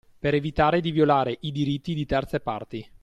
Per 0.19 0.33
evitare 0.33 0.81
di 0.81 0.89
violare 0.89 1.37
i 1.41 1.51
diritti 1.51 1.93
di 1.93 2.07
terze 2.07 2.39
parti 2.39 2.83